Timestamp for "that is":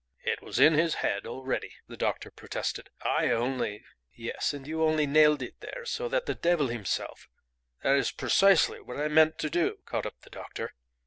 7.83-8.09